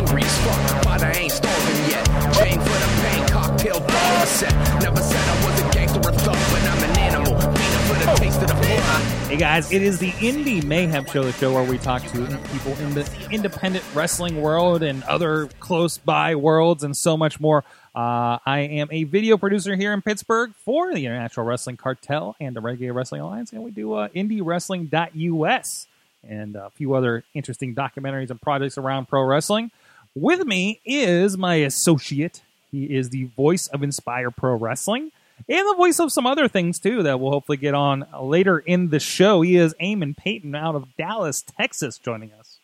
[0.00, 2.06] Hungry as fuck, but I ain't starving yet.
[2.06, 4.50] For the pain, cocktail bar set.
[4.80, 7.40] Never said I was a gangster or thug, but I'm an animal.
[9.28, 12.72] Hey guys, it is the Indy Mayhem Show, the show where we talk to people
[12.78, 17.62] in the independent wrestling world and other close by worlds and so much more.
[17.94, 22.56] Uh, I am a video producer here in Pittsburgh for the International Wrestling Cartel and
[22.56, 25.86] the Renegade Wrestling Alliance, and we do uh, IndieWrestling.us
[26.26, 29.70] and a few other interesting documentaries and projects around pro wrestling.
[30.16, 32.42] With me is my associate.
[32.72, 35.12] He is the voice of Inspire Pro Wrestling
[35.48, 38.90] and the voice of some other things too that we'll hopefully get on later in
[38.90, 39.42] the show.
[39.42, 42.58] He is Eamon Paton out of Dallas, Texas, joining us.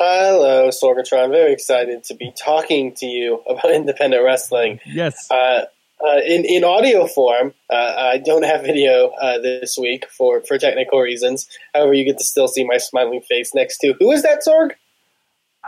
[0.00, 1.30] Hello, Sorgatron.
[1.30, 4.80] Very excited to be talking to you about independent wrestling.
[4.84, 5.30] Yes.
[5.30, 5.66] Uh,
[6.04, 10.58] uh, in in audio form, uh, I don't have video uh, this week for for
[10.58, 11.48] technical reasons.
[11.74, 14.72] However, you get to still see my smiling face next to who is that Sorg?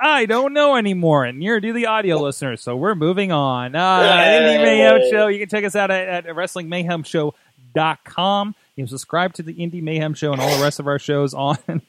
[0.02, 3.76] I don't know anymore, and you're the audio listeners, so we're moving on.
[3.76, 5.26] Uh, Indy Mayhem Show.
[5.26, 8.54] You can check us out at, at WrestlingMayhemShow.com.
[8.76, 11.34] You can subscribe to the Indy Mayhem Show and all the rest of our shows
[11.34, 11.58] on.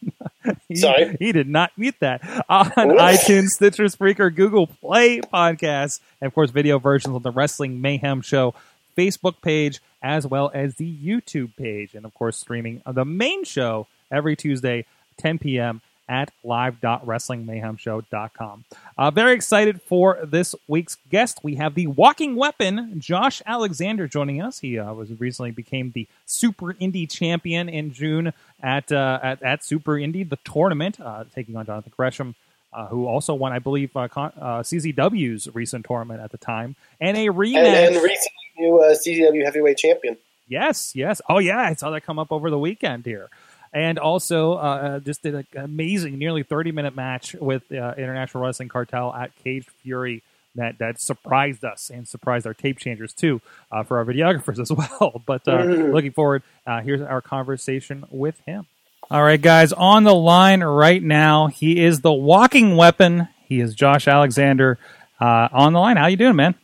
[0.68, 1.16] he, Sorry.
[1.20, 6.52] he did not mute that on iTunes, Stitcher, Spreaker, Google Play podcasts, and of course,
[6.52, 8.54] video versions of the Wrestling Mayhem Show
[8.98, 13.46] Facebook page as well as the YouTube page, and of course, streaming of the main
[13.46, 14.84] show every Tuesday,
[15.18, 15.82] 10 p.m.
[16.12, 18.66] at live.wrestlingmayhemshow.com.
[18.98, 21.40] Uh, very excited for this week's guest.
[21.42, 24.60] We have the walking weapon, Josh Alexander, joining us.
[24.60, 29.64] He uh, was recently became the Super Indy champion in June at uh, at, at
[29.64, 32.36] Super Indy, the tournament, uh, taking on Jonathan Gresham.
[32.74, 36.78] Uh, who also won, I believe, uh, con- uh, CZW's recent tournament at the time,
[37.02, 37.58] and a rematch.
[37.58, 40.16] And, and recently new uh, CZW heavyweight champion.
[40.48, 41.22] Yes, yes.
[41.30, 41.60] Oh, yeah.
[41.60, 43.30] I saw that come up over the weekend here.
[43.74, 48.70] And also, uh, just did an amazing, nearly 30 minute match with uh, International Wrestling
[48.70, 50.24] Cartel at Caged Fury
[50.56, 54.72] that, that surprised us and surprised our tape changers too uh, for our videographers as
[54.72, 55.22] well.
[55.26, 58.66] But uh, looking forward, uh, here's our conversation with him.
[59.10, 63.28] All right, guys, on the line right now, he is the walking weapon.
[63.46, 64.80] He is Josh Alexander
[65.20, 65.98] uh, on the line.
[65.98, 66.56] How you doing, man?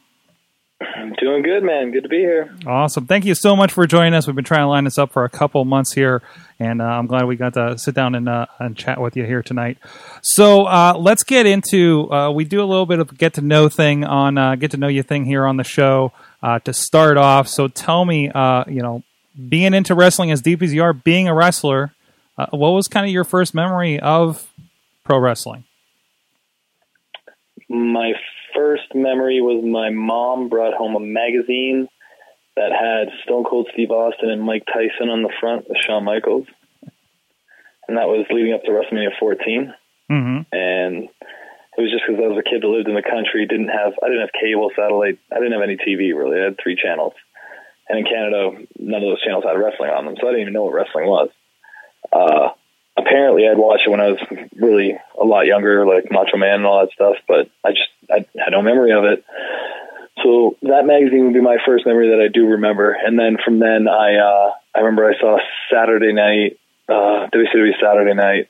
[0.80, 1.92] I'm doing good, man.
[1.92, 2.56] Good to be here.
[2.66, 3.08] Awesome.
[3.08, 4.28] Thank you so much for joining us.
[4.28, 6.22] We've been trying to line this up for a couple months here,
[6.60, 9.26] and uh, I'm glad we got to sit down and, uh, and chat with you
[9.26, 9.78] here tonight.
[10.22, 12.12] So uh, let's get into.
[12.12, 14.78] Uh, we do a little bit of get to know thing on uh, get to
[14.78, 16.12] know you thing here on the show
[16.44, 17.48] uh, to start off.
[17.48, 19.04] So tell me, uh, you know,
[19.50, 21.94] being into wrestling as deep as you are, being a wrestler,
[22.38, 24.52] uh, what was kind of your first memory of
[25.04, 25.64] pro wrestling?
[27.70, 28.14] My
[28.58, 31.88] first memory was my mom brought home a magazine
[32.56, 36.48] that had Stone Cold Steve Austin and Mike Tyson on the front with Shawn Michaels.
[37.88, 39.74] And that was leading up to WrestleMania 14.
[40.12, 40.42] Mm-hmm.
[40.52, 41.04] And
[41.78, 43.94] it was just because I was a kid that lived in the country, didn't have,
[44.02, 46.42] I didn't have cable, satellite, I didn't have any TV really.
[46.42, 47.14] I had three channels.
[47.88, 50.54] And in Canada, none of those channels had wrestling on them, so I didn't even
[50.54, 51.30] know what wrestling was.
[52.12, 52.50] Uh,
[52.98, 54.20] apparently, I'd watch it when I was
[54.56, 58.26] really a lot younger, like Macho Man and all that stuff, but I just I
[58.38, 59.24] had no memory of it.
[60.24, 62.92] So that magazine would be my first memory that I do remember.
[62.92, 65.38] And then from then, I uh, I remember I saw
[65.72, 66.58] Saturday night,
[66.90, 68.50] uh, WCW Saturday night,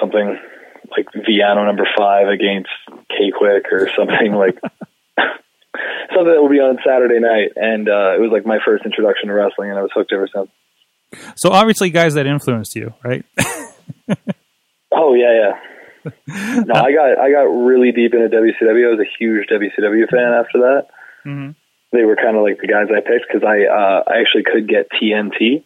[0.00, 0.38] something
[0.90, 2.70] like Viano number five against
[3.10, 4.58] K Quick or something like
[6.14, 9.28] something that would be on Saturday night, and uh, it was like my first introduction
[9.28, 10.50] to wrestling, and I was hooked ever since.
[11.36, 13.24] So obviously, guys that influenced you, right?
[14.90, 15.77] Oh yeah, yeah.
[16.26, 18.86] No, I got I got really deep into WCW.
[18.86, 20.86] I was a huge WCW fan after that.
[21.26, 21.54] Mhm.
[21.92, 24.68] They were kind of like the guys I picked because I uh, I actually could
[24.68, 25.62] get TNT,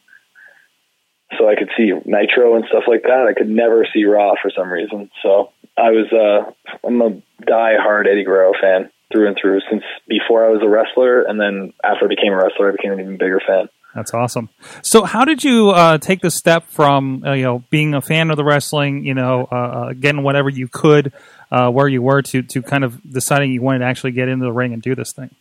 [1.39, 3.27] so I could see Nitro and stuff like that.
[3.29, 5.11] I could never see Raw for some reason.
[5.23, 6.53] So I was uh,
[6.87, 11.23] I'm a die-hard Eddie Guerrero fan through and through since before I was a wrestler,
[11.23, 13.69] and then after I became a wrestler, I became an even bigger fan.
[13.95, 14.49] That's awesome.
[14.83, 18.31] So, how did you uh, take the step from uh, you know being a fan
[18.31, 21.13] of the wrestling, you know, uh, uh, getting whatever you could
[21.51, 24.45] uh, where you were to to kind of deciding you wanted to actually get into
[24.45, 25.35] the ring and do this thing?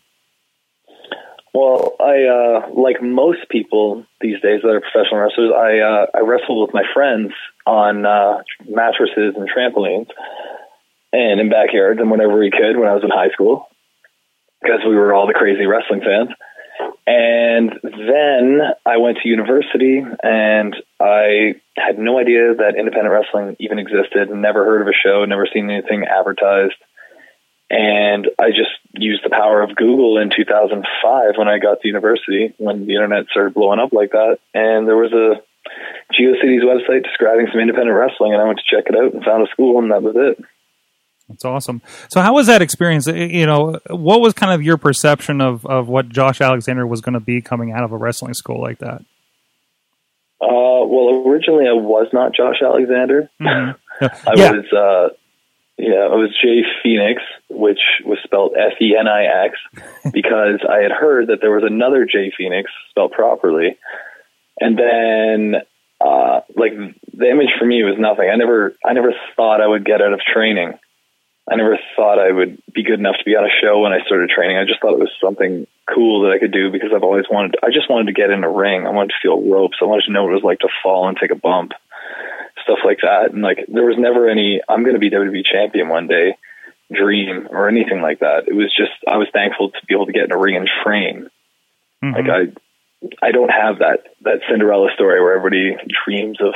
[1.53, 2.23] Well, I
[2.67, 5.51] uh, like most people these days that are professional wrestlers.
[5.55, 7.31] I I wrestled with my friends
[7.65, 8.01] on
[8.67, 10.09] mattresses and trampolines,
[11.13, 13.67] and in backyards and whenever we could when I was in high school
[14.61, 16.29] because we were all the crazy wrestling fans.
[17.07, 23.79] And then I went to university and I had no idea that independent wrestling even
[23.79, 26.75] existed, never heard of a show, never seen anything advertised.
[27.69, 32.53] And I just used the power of Google in 2005 when I got to university,
[32.57, 34.39] when the internet started blowing up like that.
[34.53, 35.41] And there was a
[36.13, 39.47] GeoCities website describing some independent wrestling, and I went to check it out and found
[39.47, 40.43] a school, and that was it.
[41.31, 41.81] That's awesome.
[42.09, 43.07] So, how was that experience?
[43.07, 47.13] You know, what was kind of your perception of, of what Josh Alexander was going
[47.13, 49.01] to be coming out of a wrestling school like that?
[50.41, 53.29] Uh, well, originally I was not Josh Alexander.
[53.39, 53.77] Mm-hmm.
[54.27, 54.51] I yeah.
[54.51, 55.15] was, uh,
[55.77, 59.57] yeah, I was Jay Phoenix, which was spelled F E N I X,
[60.11, 63.77] because I had heard that there was another Jay Phoenix spelled properly,
[64.59, 65.61] and then
[66.03, 66.73] uh, like
[67.13, 68.29] the image for me was nothing.
[68.31, 70.73] I never, I never thought I would get out of training.
[71.51, 73.99] I never thought I would be good enough to be on a show when I
[74.05, 74.57] started training.
[74.57, 77.57] I just thought it was something cool that I could do because I've always wanted.
[77.61, 78.87] I just wanted to get in a ring.
[78.87, 79.77] I wanted to feel ropes.
[79.81, 81.73] I wanted to know what it was like to fall and take a bump,
[82.63, 83.33] stuff like that.
[83.33, 84.61] And like there was never any.
[84.69, 86.37] I'm going to be WWE champion one day,
[86.89, 88.47] dream or anything like that.
[88.47, 90.69] It was just I was thankful to be able to get in a ring and
[90.85, 91.27] train.
[92.01, 92.15] Mhm.
[92.15, 95.75] Like I, I don't have that that Cinderella story where everybody
[96.05, 96.53] dreams of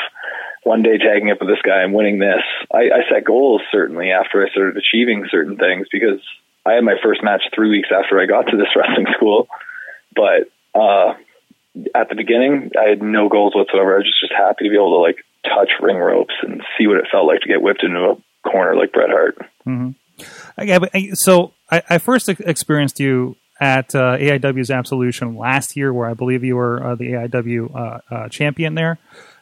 [0.66, 2.42] one day tagging up with this guy and winning this.
[2.74, 6.20] I, I set goals certainly after I started achieving certain things because
[6.66, 9.48] I had my first match three weeks after I got to this wrestling school.
[10.16, 11.14] But uh,
[11.94, 13.94] at the beginning, I had no goals whatsoever.
[13.94, 16.88] I was just, just happy to be able to like touch ring ropes and see
[16.88, 19.38] what it felt like to get whipped into a corner like Bret Hart.
[20.80, 26.10] But, uh, so I, I first experienced you at uh, AIW's Absolution last year, where
[26.10, 28.98] I believe you were uh, the AIW uh, uh, champion there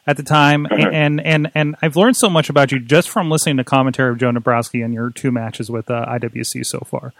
[0.06, 3.56] at the time, and and and I've learned so much about you just from listening
[3.56, 7.12] to commentary of Joe Nebraski and your two matches with uh, IWC so far.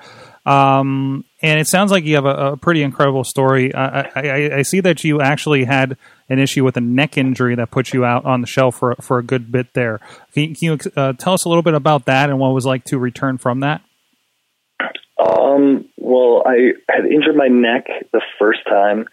[0.46, 3.74] Um, and it sounds like you have a, a pretty incredible story.
[3.74, 5.96] I, I, I see that you actually had
[6.28, 9.18] an issue with a neck injury that put you out on the shelf for for
[9.18, 10.00] a good bit there.
[10.34, 12.54] Can, you- can you uh, tell us a little bit about that and what it
[12.54, 13.80] was like to return from that?
[15.18, 19.06] Um, well, I had injured my neck the first time,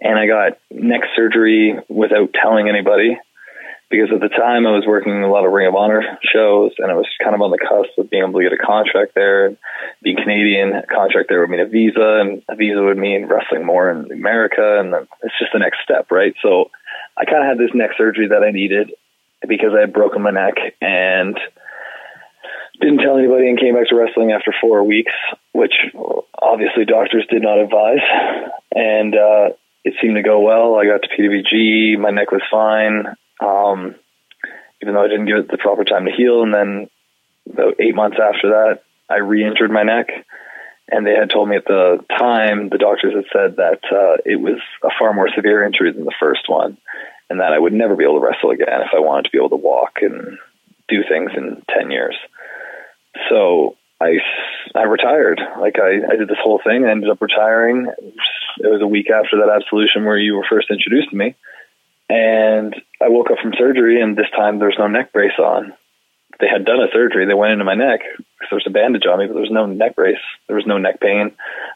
[0.00, 3.18] and I got neck surgery without telling anybody
[3.90, 6.90] because at the time I was working a lot of Ring of Honor shows, and
[6.90, 9.46] I was kind of on the cusp of being able to get a contract there.
[9.46, 9.58] And
[10.00, 13.66] being Canadian, a contract there would mean a visa, and a visa would mean wrestling
[13.66, 16.34] more in America, and it's just the next step, right?
[16.40, 16.70] So
[17.18, 18.92] I kind of had this neck surgery that I needed
[19.46, 21.36] because I had broken my neck and
[22.80, 25.12] didn't tell anybody and came back to wrestling after four weeks,
[25.52, 25.74] which
[26.40, 28.06] obviously doctors did not advise.
[28.72, 29.48] And uh,
[29.84, 30.76] it seemed to go well.
[30.76, 31.98] I got to PWG.
[31.98, 33.06] My neck was fine,
[33.40, 33.94] um,
[34.82, 36.42] even though I didn't give it the proper time to heal.
[36.42, 36.90] And then
[37.52, 40.08] about eight months after that, I re-injured my neck.
[40.92, 44.40] And they had told me at the time, the doctors had said that uh, it
[44.40, 46.78] was a far more severe injury than the first one,
[47.28, 49.38] and that I would never be able to wrestle again if I wanted to be
[49.38, 50.36] able to walk and
[50.88, 52.16] do things in 10 years
[53.28, 54.18] so I,
[54.74, 55.40] I retired.
[55.60, 56.84] Like I, I did this whole thing.
[56.84, 57.86] I ended up retiring.
[58.58, 61.34] It was a week after that absolution where you were first introduced to me.
[62.08, 65.74] And I woke up from surgery and this time there's no neck brace on.
[66.40, 67.26] They had done a surgery.
[67.26, 69.50] They went into my neck because there was a bandage on me, but there was
[69.50, 70.24] no neck brace.
[70.46, 71.32] There was no neck pain.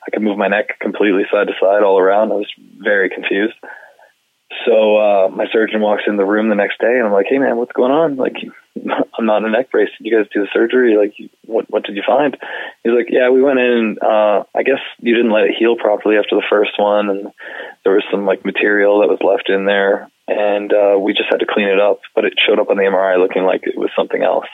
[0.07, 2.33] I could move my neck completely side to side all around.
[2.33, 3.55] I was very confused.
[4.67, 7.39] So uh, my surgeon walks in the room the next day, and I'm like, "Hey,
[7.39, 8.17] man, what's going on?
[8.17, 8.37] Like,
[9.19, 9.91] I'm not in a neck brace.
[9.99, 10.97] Did you guys do the surgery?
[10.97, 12.37] Like, what what did you find?"
[12.83, 13.73] He's like, "Yeah, we went in.
[13.73, 17.33] And, uh, I guess you didn't let it heal properly after the first one, and
[17.85, 21.41] there was some like material that was left in there, and uh, we just had
[21.41, 22.01] to clean it up.
[22.15, 24.47] But it showed up on the MRI looking like it was something else."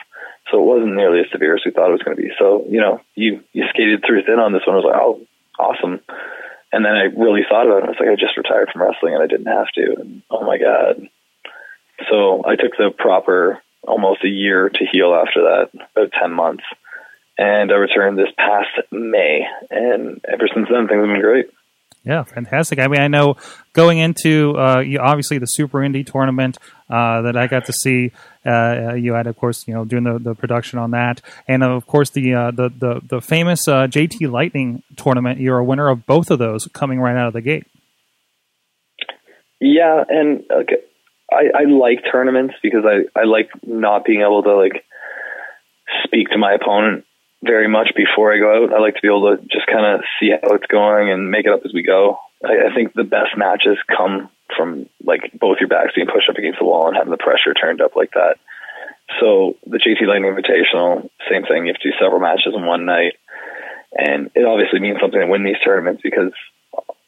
[0.51, 2.31] So it wasn't nearly as severe as we thought it was going to be.
[2.39, 4.75] So, you know, you, you skated through thin on this one.
[4.75, 5.21] I was like, oh,
[5.61, 6.01] awesome.
[6.73, 7.87] And then I really thought about it.
[7.87, 9.97] I was like, I just retired from wrestling and I didn't have to.
[10.01, 11.09] And oh my God.
[12.09, 16.65] So I took the proper almost a year to heal after that, about 10 months.
[17.37, 19.47] And I returned this past May.
[19.71, 21.47] And ever since then, things have been great.
[22.03, 22.79] Yeah, fantastic.
[22.79, 23.37] I mean, I know
[23.75, 26.57] going into uh, obviously the Super Indy tournament
[26.89, 28.13] uh, that I got to see.
[28.45, 31.87] Uh, you had, of course, you know, doing the, the production on that, and of
[31.87, 35.41] course the uh, the, the the famous uh, JT Lightning tournament.
[35.41, 37.67] You're a winner of both of those, coming right out of the gate.
[39.61, 40.79] Yeah, and okay,
[41.31, 44.85] I, I like tournaments because I, I like not being able to like
[46.05, 47.05] speak to my opponent
[47.43, 48.73] very much before I go out.
[48.73, 51.47] I like to be able to just kind of see how it's going and make
[51.47, 52.19] it up as we go.
[52.45, 56.37] I, I think the best matches come from like both your backs being pushed up
[56.37, 58.37] against the wall and having the pressure turned up like that.
[59.19, 61.67] So the JT Lightning Invitational, same thing.
[61.67, 63.15] You have to do several matches in one night,
[63.93, 66.33] and it obviously means something to win these tournaments because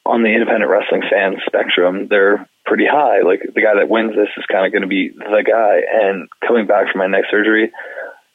[0.04, 3.22] on the independent wrestling fan spectrum, they're pretty high.
[3.22, 5.82] Like the guy that wins this is kind of going to be the guy.
[5.86, 7.70] And coming back from my neck surgery,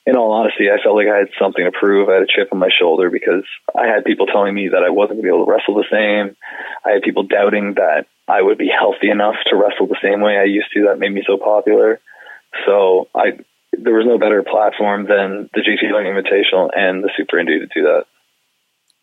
[0.07, 2.07] in all honesty, I felt like I had something to prove.
[2.07, 3.43] I had a chip on my shoulder because
[3.75, 5.91] I had people telling me that I wasn't going to be able to wrestle the
[5.91, 6.37] same.
[6.85, 10.37] I had people doubting that I would be healthy enough to wrestle the same way
[10.37, 10.87] I used to.
[10.87, 11.99] That made me so popular.
[12.65, 17.37] So I, there was no better platform than the JT Lightning Invitational and the Super
[17.37, 18.05] Indy to do that.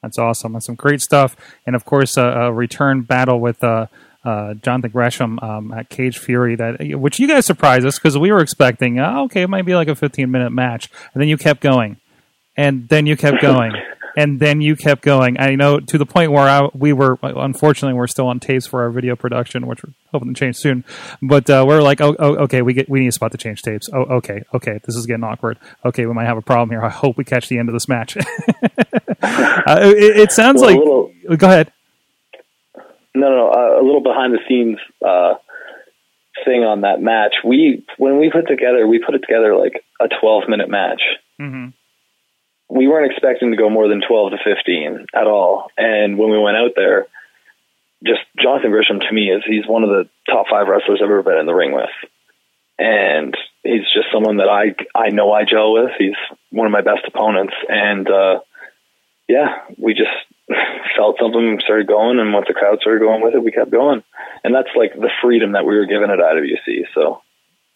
[0.03, 0.55] That's awesome.
[0.55, 1.37] That's some great stuff.
[1.67, 3.89] And of course, uh, a return battle with uh,
[4.25, 8.33] uh, Jonathan Gresham um, at Cage Fury, that which you guys surprised us because we
[8.33, 10.89] were expecting, oh, okay, it might be like a 15 minute match.
[11.13, 11.99] And then you kept going.
[12.57, 13.73] And then you kept going.
[14.17, 15.39] and then you kept going.
[15.39, 18.83] I know to the point where I, we were, unfortunately, we're still on tapes for
[18.83, 20.85] our video production, which we're hoping to change soon.
[21.21, 23.63] But uh, we're like, oh, oh, okay, we get we need a spot to change
[23.63, 23.89] tapes.
[23.93, 25.59] Oh, okay, okay, this is getting awkward.
[25.85, 26.83] Okay, we might have a problem here.
[26.83, 28.17] I hope we catch the end of this match.
[28.17, 28.23] uh,
[29.83, 30.79] it, it, sounds well, like.
[30.79, 31.73] Little, go ahead.
[33.15, 35.35] No, no, uh, a little behind the scenes uh,
[36.45, 37.35] thing on that match.
[37.45, 41.03] We when we put together, we put it together like a twelve minute match.
[41.41, 41.71] Mm-hmm
[42.69, 45.71] we weren't expecting to go more than 12 to 15 at all.
[45.77, 47.07] And when we went out there,
[48.05, 51.23] just Jonathan Gresham to me is he's one of the top five wrestlers I've ever
[51.23, 51.91] been in the ring with.
[52.79, 55.93] And he's just someone that I I know I gel with.
[55.99, 56.17] He's
[56.51, 57.55] one of my best opponents.
[57.69, 58.41] And uh
[59.29, 60.11] yeah, we just
[60.97, 64.03] felt something started going and once the crowd started going with it, we kept going.
[64.43, 66.85] And that's like the freedom that we were given at IWC.
[66.95, 67.23] So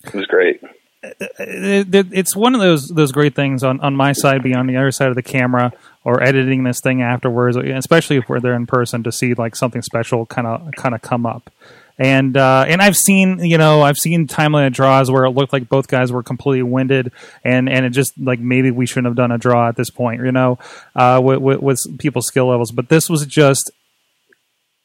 [0.05, 0.61] it was great
[1.03, 4.91] it's one of those those great things on, on my side, being on the other
[4.91, 5.73] side of the camera
[6.05, 9.83] or editing this thing afterwards, especially if we're there in person to see like something
[9.83, 11.51] special kind of kind of come up.
[11.99, 15.53] And uh, and I've seen you know I've seen time limit draws where it looked
[15.53, 17.11] like both guys were completely winded
[17.43, 20.23] and and it just like maybe we shouldn't have done a draw at this point
[20.23, 20.59] you know
[20.95, 23.73] uh, with, with, with people's skill levels but this was just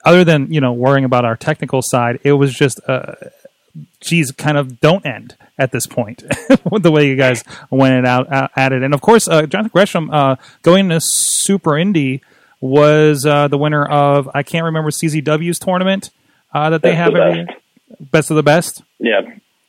[0.04, 3.14] other than you know worrying about our technical side it was just uh,
[4.00, 6.24] geez, kind of don't end at this point
[6.72, 8.84] with the way you guys went it out, at it.
[8.84, 12.22] And of course, uh, Jonathan Gresham uh, going to Super Indy
[12.62, 16.12] was uh, the winner of I can't remember CZW's tournament
[16.54, 18.12] uh, that they best have every best.
[18.12, 18.84] best of the best.
[19.00, 19.22] Yeah,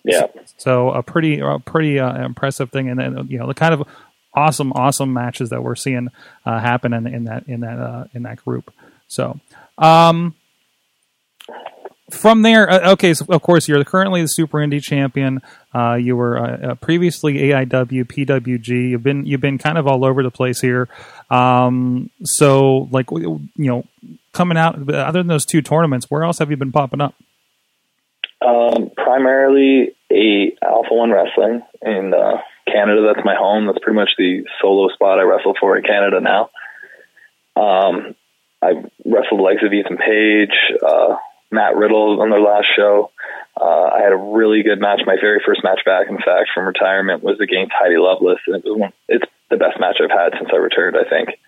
[0.04, 0.26] yeah.
[0.58, 3.86] So a pretty, a pretty uh, impressive thing, and then you know the kind of
[4.34, 6.08] awesome, awesome matches that we're seeing
[6.44, 8.72] uh, happen in, in that in that in that group.
[9.08, 9.38] So.
[9.76, 10.34] Um,
[12.10, 15.40] from there, uh, okay, so of course you're currently the Super Indy champion.
[15.74, 18.90] Uh, you were uh, uh previously AIW, PWG.
[18.90, 20.88] You've been you've been kind of all over the place here.
[21.30, 23.84] Um, so, like you know,
[24.34, 27.14] coming out other than those two tournaments, where else have you been popping up?
[28.44, 32.38] Um, primarily a Alpha One Wrestling in uh,
[32.70, 33.12] Canada.
[33.14, 33.66] That's my home.
[33.66, 36.50] That's pretty much the solo spot I wrestle for in Canada now.
[37.56, 38.14] Um,
[38.60, 38.72] I
[39.04, 40.54] wrestled the likes of Ethan Page.
[40.84, 41.16] Uh,
[41.50, 43.10] Matt Riddle on their last show.
[43.58, 45.00] Uh, I had a really good match.
[45.06, 48.64] My very first match back, in fact, from retirement was against Heidi Lovelace, and it
[48.64, 50.96] was one, it's the best match I've had since I returned.
[50.96, 51.38] I think.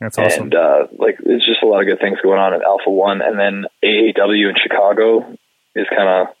[0.00, 0.44] That's awesome.
[0.44, 3.20] And uh, like, it's just a lot of good things going on at Alpha One,
[3.20, 5.36] and then AAW in Chicago
[5.74, 6.34] is kind of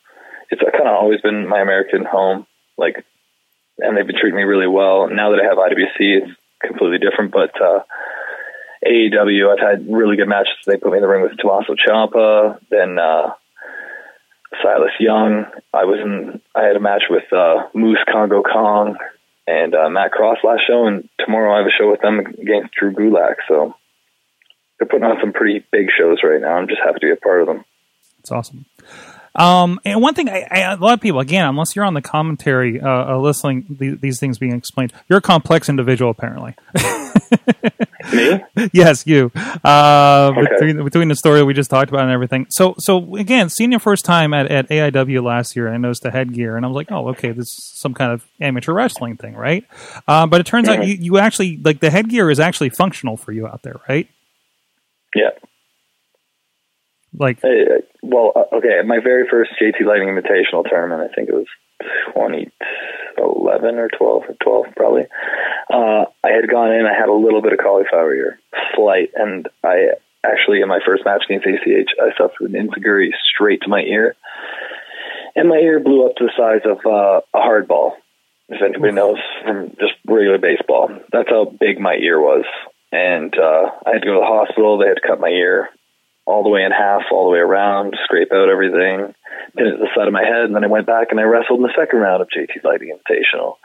[0.50, 2.46] it's kind of always been my American home.
[2.76, 3.04] Like,
[3.78, 5.08] and they've been treating me really well.
[5.08, 7.60] Now that I have IWC, it's completely different, but.
[7.60, 7.80] uh
[8.82, 10.54] AAW, I've had really good matches.
[10.66, 13.34] They put me in the ring with Tommaso Ciampa, then uh,
[14.62, 15.44] Silas Young.
[15.74, 16.40] I was in.
[16.54, 18.96] I had a match with uh, Moose Kongo Kong
[19.50, 22.74] and uh, Matt Cross last show, and tomorrow I have a show with them against
[22.78, 23.36] Drew Gulak.
[23.48, 23.74] So
[24.78, 26.54] they're putting on some pretty big shows right now.
[26.54, 27.64] I'm just happy to be a part of them.
[28.20, 28.66] It's awesome.
[29.34, 32.02] Um, and one thing, I, I, a lot of people, again, unless you're on the
[32.02, 36.54] commentary, uh, uh listening the, these things being explained, you're a complex individual, apparently.
[38.12, 38.40] Me?
[38.72, 39.30] yes, you.
[39.64, 40.50] Uh, okay.
[40.50, 42.46] between, between the story we just talked about and everything.
[42.50, 46.10] So, so again, seeing your first time at, at AIW last year, I noticed the
[46.10, 49.34] headgear, and I was like, oh, okay, this is some kind of amateur wrestling thing,
[49.34, 49.64] right?
[50.08, 50.82] Uh, but it turns mm-hmm.
[50.82, 54.08] out you, you actually like the headgear is actually functional for you out there, right?
[55.14, 55.30] Yeah.
[57.18, 57.40] Like,
[58.02, 61.46] well, uh, okay, my very first JT Lightning Invitational tournament, I think it was
[62.14, 65.06] 2011 or 12 or 12 probably.
[65.72, 68.38] Uh, I had gone in, I had a little bit of cauliflower ear,
[68.74, 73.62] slight, and I actually in my first match against ACH, I suffered an enzuigiri straight
[73.62, 74.14] to my ear,
[75.34, 77.96] and my ear blew up to the size of uh, a hard ball.
[78.48, 82.44] If anybody knows from just regular baseball, that's how big my ear was.
[82.92, 84.76] And uh, I had to go to the hospital.
[84.76, 85.70] They had to cut my ear
[86.30, 89.14] all the way in half, all the way around, scrape out everything,
[89.56, 91.24] pin it to the side of my head, and then I went back and I
[91.24, 93.56] wrestled in the second round of JT Lightning Invitational.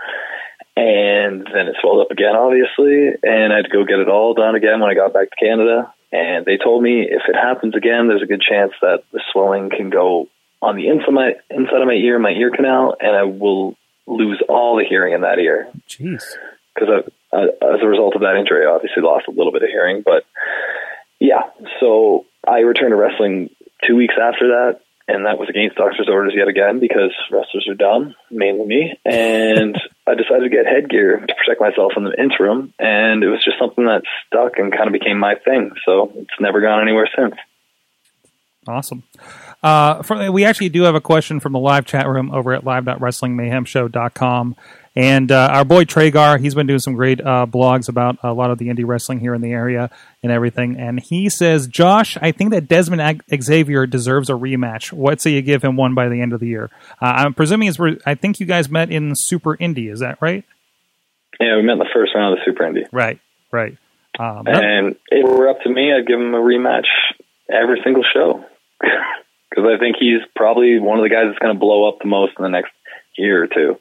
[0.76, 4.34] And then it swelled up again, obviously, and I had to go get it all
[4.34, 5.94] done again when I got back to Canada.
[6.12, 9.70] And they told me if it happens again, there's a good chance that the swelling
[9.70, 10.28] can go
[10.62, 13.76] on the inside of my, inside of my ear, my ear canal, and I will
[14.08, 15.68] lose all the hearing in that ear.
[15.88, 16.36] Jeez.
[16.74, 20.04] Because as a result of that injury, I obviously lost a little bit of hearing.
[20.06, 20.26] But
[21.20, 21.44] yeah,
[21.80, 23.50] so I returned to wrestling
[23.86, 27.76] two weeks after that, and that was against doctor's orders yet again because wrestlers are
[27.76, 29.00] dumb, mainly me.
[29.06, 33.44] And I decided to get headgear to protect myself in the interim, and it was
[33.44, 35.72] just something that stuck and kind of became my thing.
[35.86, 37.36] So it's never gone anywhere since.
[38.68, 39.04] Awesome.
[39.62, 42.64] Uh, for, we actually do have a question from the live chat room over at
[42.64, 44.56] live.wrestlingmayhemshow.com.
[44.96, 48.50] And uh, our boy Tragar, he's been doing some great uh, blogs about a lot
[48.50, 49.90] of the indie wrestling here in the area
[50.24, 50.80] and everything.
[50.80, 54.94] And he says, Josh, I think that Desmond Xavier deserves a rematch.
[54.94, 56.70] What say you give him one by the end of the year?
[57.02, 57.78] Uh, I'm presuming it's.
[57.78, 59.90] where I think you guys met in Super Indy.
[59.90, 60.46] Is that right?
[61.42, 62.86] Yeah, we met in the first round of the Super Indy.
[62.94, 63.20] Right,
[63.52, 63.78] right.
[64.18, 66.88] Um, and if it were up to me, I'd give him a rematch
[67.52, 68.46] every single show
[68.80, 72.08] because I think he's probably one of the guys that's going to blow up the
[72.08, 72.72] most in the next
[73.18, 73.78] year or two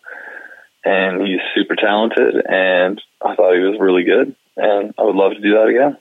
[0.84, 5.32] and he's super talented, and I thought he was really good, and I would love
[5.32, 5.96] to do that again.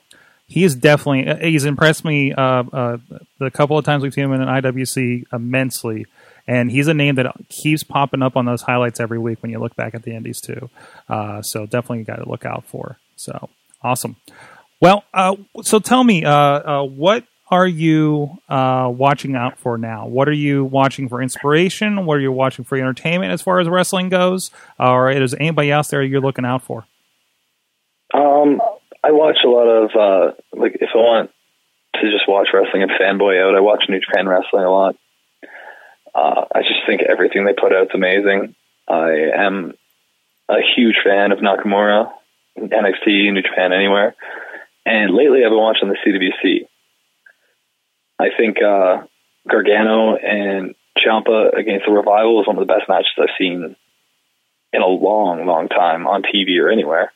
[0.46, 2.98] He is definitely uh, he's impressed me uh, uh,
[3.38, 6.06] the couple of times we've seen him in an IWC immensely,
[6.46, 9.58] and he's a name that keeps popping up on those highlights every week when you
[9.58, 10.68] look back at the Indies too.
[11.08, 12.98] Uh, so definitely guy to look out for.
[13.16, 13.48] So
[13.82, 14.16] awesome.
[14.80, 20.06] Well, uh, so tell me, uh, what are you uh, watching out for now?
[20.06, 22.06] What are you watching for inspiration?
[22.06, 24.50] What are you watching for entertainment as far as wrestling goes?
[24.78, 26.86] Or is anybody else there you're looking out for?
[28.12, 28.60] Um,
[29.02, 31.30] I watch a lot of uh, like if I want
[31.96, 34.96] to just watch wrestling and fanboy out, I watch New Japan Wrestling a lot.
[36.14, 38.54] Uh, I just think everything they put out is amazing.
[38.88, 39.74] I am
[40.48, 42.10] a huge fan of Nakamura,
[42.56, 44.14] NXT, New Japan, anywhere.
[44.86, 46.66] And lately, I've been watching the CWC.
[48.18, 49.04] I think uh,
[49.48, 53.76] Gargano and Ciampa against the Revival is one of the best matches I've seen
[54.72, 57.12] in a long, long time on TV or anywhere.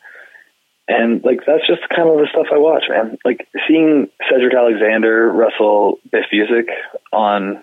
[0.86, 3.18] And like that's just kind of the stuff I watch, man.
[3.24, 6.68] Like seeing Cedric Alexander wrestle Biff Busick
[7.12, 7.62] on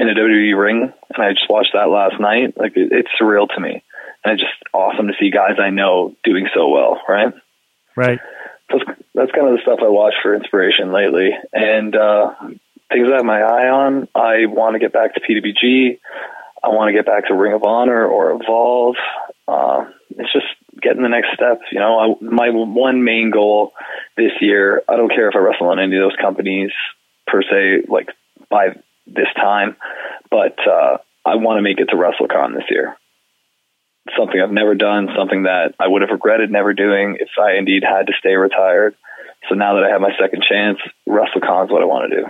[0.00, 2.58] in a WWE ring, and I just watched that last night.
[2.58, 3.84] Like it, it's surreal to me,
[4.24, 7.00] and it's just awesome to see guys I know doing so well.
[7.08, 7.32] Right.
[7.96, 8.18] Right
[8.68, 11.30] that's, that's kind of the stuff I watch for inspiration lately.
[11.52, 12.34] And uh,
[12.90, 15.98] things I have my eye on, I want to get back to PWG.
[16.62, 18.96] I want to get back to Ring of Honor or Evolve.
[19.46, 20.46] Uh, it's just
[20.80, 21.60] getting the next step.
[21.70, 23.72] You know, I, my one main goal
[24.16, 26.70] this year, I don't care if I wrestle on any of those companies
[27.26, 28.08] per se, like
[28.50, 28.68] by
[29.06, 29.76] this time,
[30.30, 32.96] but uh, I want to make it to WrestleCon this year
[34.16, 37.82] something I've never done, something that I would have regretted never doing if I indeed
[37.82, 38.94] had to stay retired.
[39.48, 42.26] So now that I have my second chance, WrestleCon is what I want to do.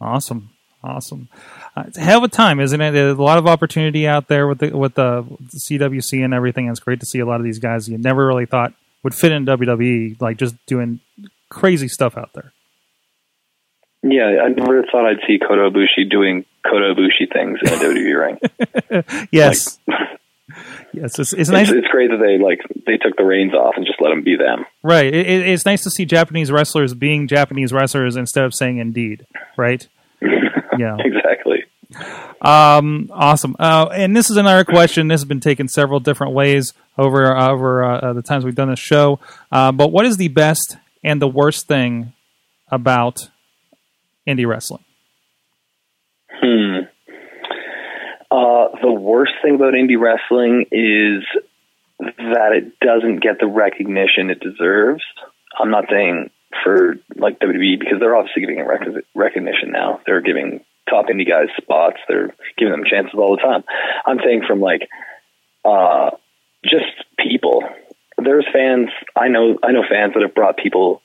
[0.00, 0.50] Awesome,
[0.82, 1.28] awesome.
[1.76, 2.92] Uh, it's a hell of a time, isn't it?
[2.92, 6.68] There's a lot of opportunity out there with the with the CWC and everything.
[6.68, 9.32] it's great to see a lot of these guys you never really thought would fit
[9.32, 11.00] in WWE, like just doing
[11.48, 12.52] crazy stuff out there.
[14.02, 18.38] Yeah, I never thought I'd see Kota Ibushi doing Kota Ibushi things in a WWE
[19.00, 19.28] ring.
[19.32, 19.78] yes.
[19.86, 19.98] Like,
[20.92, 21.68] Yes, it's, it's nice.
[21.68, 24.22] It's, it's, great that they like they took the reins off and just let them
[24.22, 24.66] be them.
[24.82, 25.12] Right.
[25.12, 29.26] It, it's nice to see Japanese wrestlers being Japanese wrestlers instead of saying "indeed."
[29.56, 29.88] Right.
[30.78, 30.96] yeah.
[30.98, 31.64] Exactly.
[32.40, 33.56] Um, awesome.
[33.58, 35.08] Uh, and this is another question.
[35.08, 38.70] This has been taken several different ways over uh, over uh, the times we've done
[38.70, 39.20] this show.
[39.50, 42.12] Uh, but what is the best and the worst thing
[42.70, 43.30] about
[44.28, 44.84] indie wrestling?
[46.30, 46.73] Hmm.
[48.34, 51.22] Uh, the worst thing about indie wrestling is
[52.00, 55.04] that it doesn't get the recognition it deserves.
[55.56, 56.30] I'm not saying
[56.64, 60.00] for like WWE because they're obviously giving it rec- recognition now.
[60.04, 61.98] They're giving top indie guys spots.
[62.08, 63.62] They're giving them chances all the time.
[64.04, 64.88] I'm saying from like
[65.64, 66.10] uh,
[66.64, 67.62] just people.
[68.18, 68.88] There's fans.
[69.14, 69.60] I know.
[69.62, 71.02] I know fans that have brought people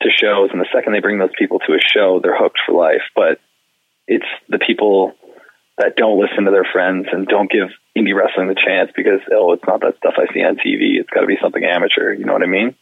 [0.00, 2.72] to shows, and the second they bring those people to a show, they're hooked for
[2.72, 3.02] life.
[3.14, 3.40] But
[4.06, 5.12] it's the people
[5.82, 7.66] that don't listen to their friends and don't give
[7.98, 11.02] indie wrestling the chance because oh, it's not that stuff I see on TV.
[11.02, 12.12] It's got to be something amateur.
[12.12, 12.76] You know what I mean?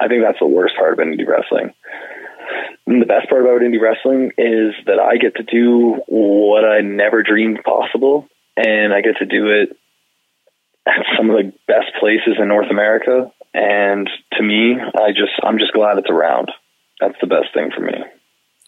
[0.00, 1.74] I think that's the worst part about indie wrestling.
[2.86, 6.80] And the best part about indie wrestling is that I get to do what I
[6.80, 9.76] never dreamed possible, and I get to do it
[10.88, 13.30] at some of the best places in North America.
[13.52, 16.50] And to me, I just I'm just glad it's around.
[16.98, 17.92] That's the best thing for me.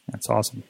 [0.09, 0.64] That's awesome.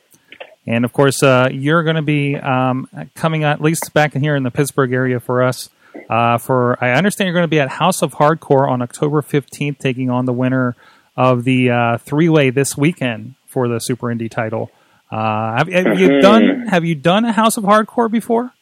[0.66, 4.36] And of course, uh, you're going to be um, coming at least back in here
[4.36, 5.70] in the Pittsburgh area for us.
[6.08, 9.78] Uh, for I understand you're going to be at House of Hardcore on October 15th,
[9.78, 10.76] taking on the winner
[11.16, 14.70] of the uh, three way this weekend for the Super Indy title.
[15.10, 18.52] Uh, have, have you done Have you done a House of Hardcore before?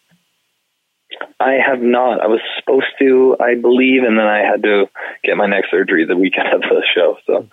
[1.38, 2.20] I have not.
[2.20, 4.86] I was supposed to, I believe, and then I had to
[5.24, 7.16] get my neck surgery the weekend of the show.
[7.26, 7.48] So,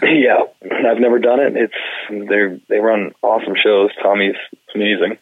[0.02, 1.52] yeah, I've never done it.
[1.56, 1.74] It's
[2.08, 3.90] they they run awesome shows.
[4.02, 4.36] Tommy's
[4.74, 5.18] amazing,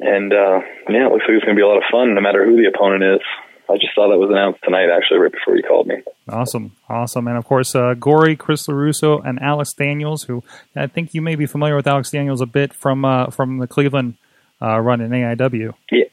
[0.00, 2.20] and uh, yeah, it looks like it's going to be a lot of fun, no
[2.20, 3.20] matter who the opponent is.
[3.68, 5.96] I just saw that was announced tonight, actually, right before you called me.
[6.28, 10.44] Awesome, awesome, and of course, uh, Gory, Chris LaRusso, and Alex Daniels, who
[10.76, 13.66] I think you may be familiar with Alex Daniels a bit from uh, from the
[13.66, 14.14] Cleveland
[14.60, 15.72] uh, run in AIW.
[15.90, 16.04] Yeah,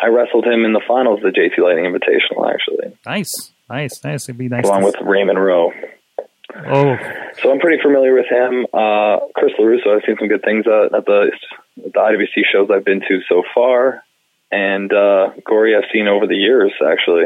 [0.00, 2.96] I wrestled him in the finals of the JT Lightning Invitational, actually.
[3.06, 4.28] Nice, nice, nice.
[4.28, 4.64] It'd be nice.
[4.64, 5.72] Along with Raymond Rowe.
[6.56, 6.96] Oh,
[7.42, 8.66] so I'm pretty familiar with him.
[8.72, 11.30] Uh, Chris LaRusso, I've seen some good things uh, at the
[11.76, 14.02] the IWC shows I've been to so far.
[14.50, 17.24] And uh, Gory, I've seen over the years, actually.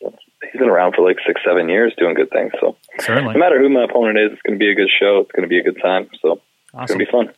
[0.00, 2.52] He's been around for like six, seven years doing good things.
[2.60, 3.34] So certainly.
[3.34, 5.20] no matter who my opponent is, it's going to be a good show.
[5.20, 6.08] It's going to be a good time.
[6.22, 6.40] So
[6.72, 6.82] awesome.
[6.82, 7.34] it's going to be fun.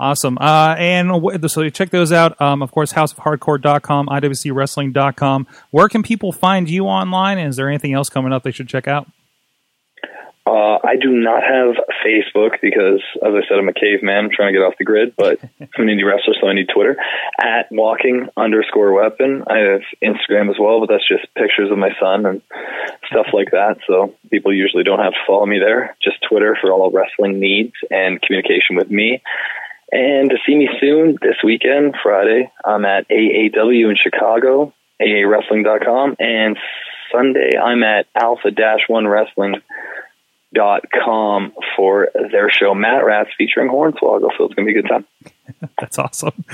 [0.00, 0.36] Awesome.
[0.38, 1.10] Uh, and
[1.48, 2.40] so you check those out.
[2.40, 5.46] Um, of course, houseofhardcore.com, iwcwrestling.com.
[5.70, 7.38] Where can people find you online?
[7.38, 9.06] And is there anything else coming up they should check out?
[10.44, 14.52] Uh, I do not have Facebook because, as I said, I'm a caveman I'm trying
[14.52, 16.96] to get off the grid, but I'm an indie wrestler, so I need Twitter.
[17.38, 19.44] At walking underscore weapon.
[19.48, 22.42] I have Instagram as well, but that's just pictures of my son and
[23.06, 23.76] stuff like that.
[23.86, 25.96] So people usually don't have to follow me there.
[26.02, 29.22] Just Twitter for all wrestling needs and communication with me.
[29.92, 36.58] And to see me soon this weekend, Friday, I'm at AAW in Chicago, AAWrestling.com, and
[37.12, 38.50] Sunday I'm at Alpha
[38.88, 39.56] One Wrestling
[40.54, 44.30] dot com for their show Matt Rats featuring Hornswoggle.
[44.36, 45.06] So it's to be a good time.
[45.80, 46.44] That's awesome.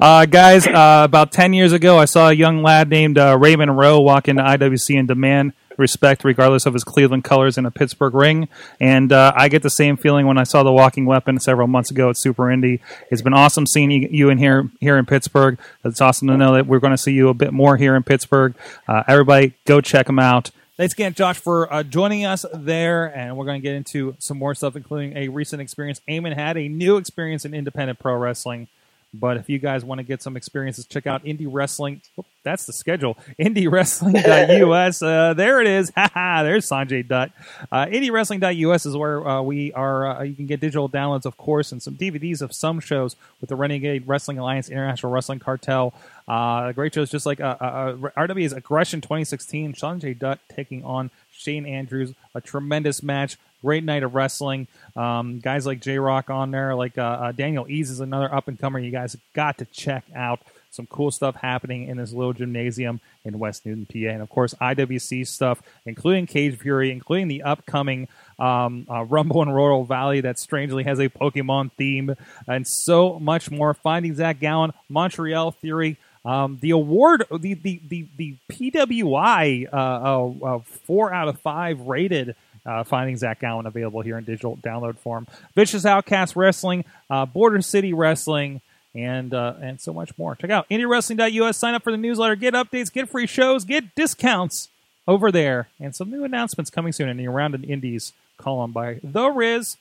[0.00, 3.76] Uh, guys, uh, about 10 years ago, I saw a young lad named uh, Raymond
[3.76, 8.14] Rowe walk into IWC and demand respect regardless of his Cleveland colors in a Pittsburgh
[8.14, 8.48] ring.
[8.80, 11.90] And uh, I get the same feeling when I saw the walking weapon several months
[11.90, 12.80] ago at Super Indy.
[13.10, 15.58] It's been awesome seeing you in here here in Pittsburgh.
[15.84, 18.02] It's awesome to know that we're going to see you a bit more here in
[18.02, 18.54] Pittsburgh.
[18.88, 20.50] Uh, everybody, go check them out.
[20.76, 23.06] Thanks again, Josh, for uh, joining us there.
[23.06, 26.02] And we're going to get into some more stuff, including a recent experience.
[26.06, 28.68] Eamon had a new experience in independent pro wrestling.
[29.14, 32.02] But if you guys want to get some experiences, check out Indie Wrestling.
[32.18, 33.16] Oh, that's the schedule.
[33.40, 35.02] IndieWrestling.us.
[35.02, 35.90] Uh, there it is.
[36.14, 37.30] There's Sanjay Dutt.
[37.72, 40.18] Uh, IndieWrestling.us is where uh, we are.
[40.18, 43.48] Uh, you can get digital downloads, of course, and some DVDs of some shows with
[43.48, 45.94] the Renegade Wrestling Alliance, International Wrestling Cartel.
[46.28, 49.74] Uh, great shows, just like uh, uh, RW's Aggression 2016.
[49.74, 52.14] Sanjay Dutt taking on Shane Andrews.
[52.34, 53.36] A tremendous match.
[53.62, 54.66] Great night of wrestling.
[54.96, 58.48] Um, guys like J Rock on there, like uh, uh, Daniel Ease is another up
[58.48, 58.78] and comer.
[58.78, 63.38] You guys got to check out some cool stuff happening in this little gymnasium in
[63.38, 68.08] West Newton, PA, and of course IWC stuff, including Cage Fury, including the upcoming
[68.38, 72.14] um, uh, Rumble in Royal Valley that strangely has a Pokemon theme,
[72.46, 73.74] and so much more.
[73.74, 75.96] Finding Zach Gowen, Montreal Theory.
[76.26, 81.80] Um, the award, the the the, the PWI uh, uh, uh, four out of five
[81.82, 82.34] rated
[82.66, 85.28] uh, finding Zach Gowen available here in digital download form.
[85.54, 88.60] Vicious Outcast Wrestling, uh, Border City Wrestling,
[88.92, 90.34] and uh, and so much more.
[90.34, 91.56] Check out IndieWrestling.us.
[91.56, 92.34] Sign up for the newsletter.
[92.34, 92.92] Get updates.
[92.92, 93.64] Get free shows.
[93.64, 94.68] Get discounts
[95.06, 98.98] over there, and some new announcements coming soon in the Around the Indies column by
[99.04, 99.76] The Riz.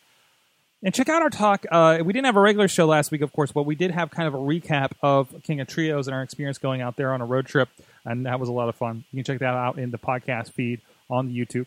[0.85, 1.65] And check out our talk.
[1.71, 4.11] Uh, we didn't have a regular show last week, of course, but we did have
[4.11, 7.21] kind of a recap of King of Trios and our experience going out there on
[7.21, 7.69] a road trip,
[8.05, 9.03] and that was a lot of fun.
[9.11, 11.65] You can check that out in the podcast feed on the YouTube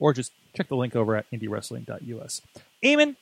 [0.00, 2.42] or just check the link over at indiewrestling.us.
[2.82, 3.14] Eamon,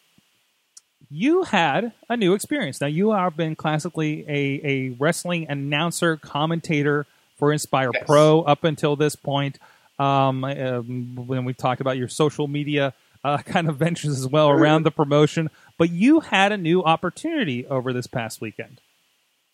[1.11, 2.80] you had a new experience.
[2.80, 7.04] Now, you have been classically a, a wrestling announcer, commentator
[7.37, 8.04] for Inspire yes.
[8.07, 9.59] Pro up until this point.
[9.98, 12.94] Um, um, when we've talked about your social media
[13.25, 17.67] uh, kind of ventures as well around the promotion, but you had a new opportunity
[17.67, 18.81] over this past weekend.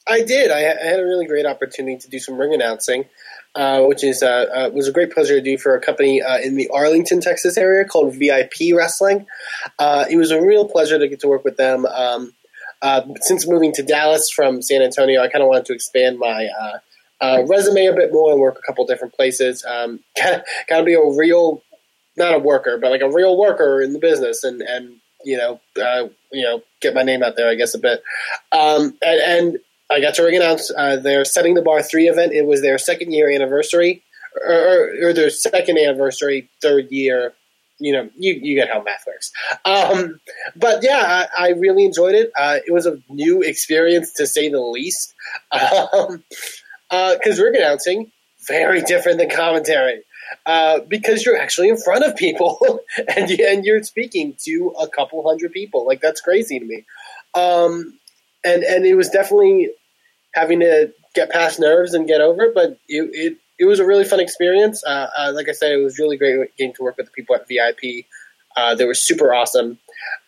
[0.09, 0.51] I did.
[0.51, 3.05] I, had a really great opportunity to do some ring announcing,
[3.55, 6.39] uh, which is uh, uh, was a great pleasure to do for a company uh,
[6.39, 9.27] in the Arlington, Texas area called VIP Wrestling.
[9.79, 11.87] Uh, it was a real pleasure to get to work with them.
[11.87, 12.35] Um,
[12.83, 16.49] uh, since moving to Dallas from San Antonio, I kind of wanted to expand my
[17.47, 19.65] resume a bit more and work a couple different places.
[19.65, 21.63] Um, kind of be a real,
[22.17, 25.61] not a worker, but like a real worker in the business, and and you know,
[26.33, 28.03] you know, get my name out there, I guess a bit.
[28.53, 29.59] Um, and, and
[29.91, 32.33] I got to ring announce uh, their setting the bar three event.
[32.33, 34.03] It was their second year anniversary,
[34.47, 37.35] or, or, or their second anniversary, third year
[37.81, 39.33] you know, you, you get how math works.
[39.65, 40.21] Um,
[40.55, 42.31] but yeah, I, I really enjoyed it.
[42.39, 45.15] Uh, it was a new experience to say the least.
[46.93, 48.11] Um, because ring announcing
[48.49, 50.03] very different than commentary.
[50.47, 52.81] Uh, because you're actually in front of people
[53.17, 55.87] and you, and you're speaking to a couple hundred people.
[55.87, 56.85] Like that's crazy to me.
[57.35, 57.99] Um,
[58.45, 59.71] and and it was definitely
[60.35, 63.85] having to get past nerves and get over, it, but it, it it was a
[63.85, 64.83] really fun experience.
[64.85, 67.37] Uh, uh, like I said, it was really great getting to work with the people
[67.37, 68.07] at VIP.
[68.57, 69.79] Uh, they were super awesome.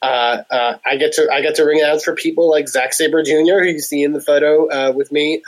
[0.03, 3.23] Uh, uh, I get to I get to ring out for people like Zack Sabre
[3.23, 5.43] Jr., who you see in the photo uh, with me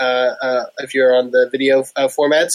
[0.79, 2.53] if you're on the video formats.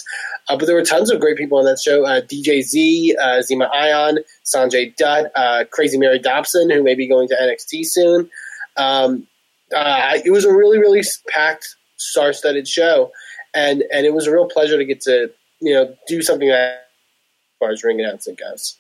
[0.48, 4.96] but there were tons of great people on that show: DJ Z, Zema Ion, Sanjay
[4.96, 5.32] Dutt,
[5.72, 8.30] Crazy Mary Dobson, who may be going to NXT soon.
[8.78, 9.28] Um,
[9.72, 13.12] it was a really really packed, star-studded show
[13.54, 16.72] and and it was a real pleasure to get to you know do something that
[16.72, 18.78] as far as ring announcing goes.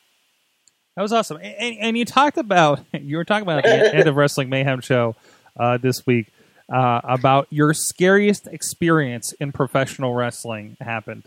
[0.99, 4.15] That was awesome, and, and you talked about you were talking about the end of
[4.17, 5.15] Wrestling Mayhem show
[5.57, 6.27] uh, this week
[6.69, 11.23] uh, about your scariest experience in professional wrestling happened.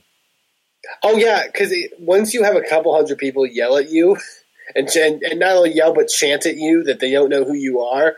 [1.03, 4.19] Oh yeah, because once you have a couple hundred people yell at you,
[4.75, 7.81] and, and not only yell but chant at you that they don't know who you
[7.81, 8.15] are,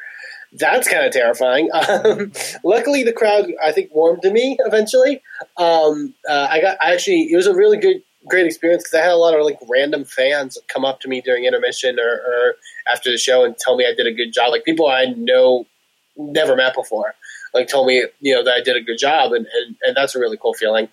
[0.54, 1.70] that's kind of terrifying.
[1.72, 2.32] Um,
[2.64, 5.22] luckily, the crowd I think warmed to me eventually.
[5.56, 9.02] Um, uh, I got I actually it was a really good great experience because I
[9.02, 12.54] had a lot of like random fans come up to me during intermission or, or,
[12.86, 14.50] after the show and tell me I did a good job.
[14.50, 15.66] Like people I know
[16.16, 17.14] never met before,
[17.52, 20.14] like told me you know that I did a good job, and and, and that's
[20.14, 20.88] a really cool feeling.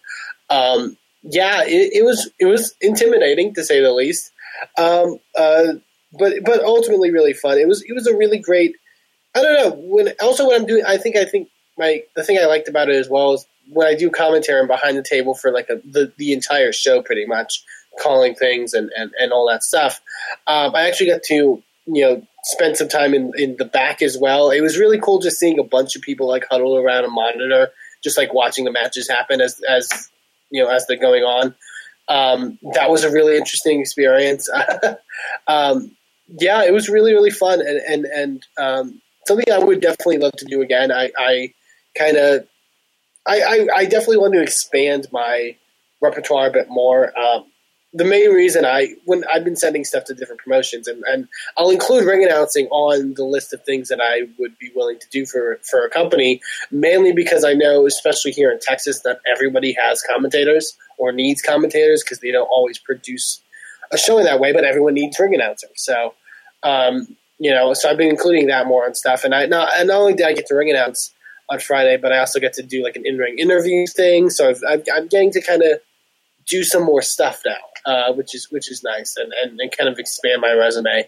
[0.49, 4.31] Um, yeah, it, it, was it was intimidating to say the least,
[4.77, 5.73] um, uh,
[6.17, 7.57] but but ultimately really fun.
[7.57, 8.75] It was it was a really great
[9.35, 9.81] I don't know.
[9.83, 11.47] When also when I'm doing, I think I think
[11.81, 14.67] my the thing I liked about it as well is when I do commentary and
[14.67, 17.63] behind the table for like a, the the entire show, pretty much
[18.01, 19.99] calling things and and, and all that stuff.
[20.47, 24.17] Um, I actually got to you know spend some time in in the back as
[24.17, 24.51] well.
[24.51, 27.69] It was really cool just seeing a bunch of people like huddled around a monitor,
[28.03, 30.09] just like watching the matches happen as as
[30.51, 31.55] you know as they're going on.
[32.07, 34.49] Um, that was a really interesting experience.
[35.47, 35.91] um,
[36.39, 40.33] yeah, it was really really fun and and and um, something I would definitely love
[40.33, 40.91] to do again.
[40.91, 41.53] I, I
[41.97, 42.47] kind of,
[43.27, 45.55] I, I, I, definitely want to expand my
[46.01, 47.17] repertoire a bit more.
[47.17, 47.45] Um,
[47.93, 51.27] the main reason I, when I've been sending stuff to different promotions, and, and
[51.57, 55.07] I'll include ring announcing on the list of things that I would be willing to
[55.11, 59.73] do for for a company, mainly because I know, especially here in Texas, that everybody
[59.73, 63.41] has commentators or needs commentators because they don't always produce
[63.91, 65.71] a show in that way, but everyone needs ring announcers.
[65.75, 66.13] So
[66.63, 69.23] um, you know, so I've been including that more and stuff.
[69.23, 71.13] And I not and not only did I get to ring announce
[71.51, 74.29] on Friday, but I also get to do like an in ring interview thing.
[74.29, 75.79] So i am getting to kind of
[76.47, 79.89] do some more stuff now, uh, which is which is nice and, and, and kind
[79.89, 81.07] of expand my resume,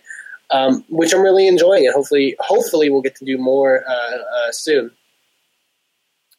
[0.51, 1.85] um, which I'm really enjoying.
[1.85, 4.91] And hopefully, hopefully we'll get to do more uh, uh, soon.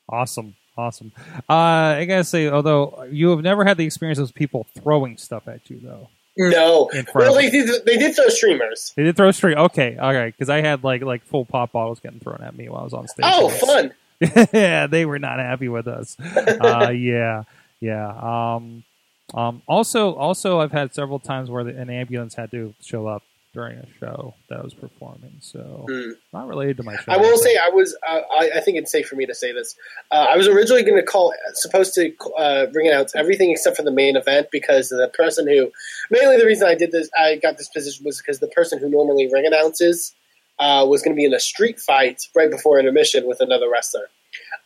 [0.09, 0.55] Awesome.
[0.77, 1.13] Awesome.
[1.49, 1.53] Uh,
[1.99, 5.71] I gotta say, although you have never had the experience of people throwing stuff at
[5.71, 6.09] you, though.
[6.37, 7.85] No, well, they did.
[7.85, 8.93] They did throw streamers.
[8.97, 9.57] They did throw stream.
[9.57, 10.35] Okay, all right.
[10.35, 12.95] Because I had like like full pop bottles getting thrown at me while I was
[12.95, 13.25] on stage.
[13.29, 13.95] Oh, fun!
[14.53, 16.17] yeah, they were not happy with us.
[16.21, 17.45] uh, yeah,
[17.81, 18.09] yeah.
[18.57, 18.83] Um,
[19.33, 23.23] um, also, also, I've had several times where the, an ambulance had to show up
[23.55, 25.37] during a show that I was performing.
[25.41, 26.13] So mm.
[26.33, 27.13] not related to my show.
[27.13, 27.97] I will say I was.
[28.07, 29.77] Uh, I, I, think it's safe for me to say this.
[30.11, 33.85] Uh, I was originally going to call, supposed to uh, bring out everything except for
[33.85, 35.71] the main event because the person who,
[36.11, 38.91] mainly the reason I did this, I got this position was because the person who
[38.91, 40.13] normally ring announces
[40.59, 44.11] uh, was going to be in a street fight right before intermission with another wrestler,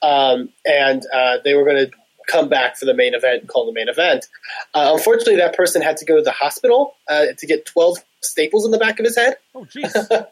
[0.03, 1.93] um, and uh, they were going to
[2.27, 4.27] come back for the main event called the main event.
[4.75, 8.65] Uh, unfortunately, that person had to go to the hospital uh, to get 12 staples
[8.65, 9.37] in the back of his head.
[9.55, 9.93] Oh, jeez.